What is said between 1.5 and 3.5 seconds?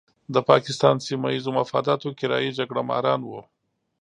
مفاداتو کرایي جګړه ماران وو.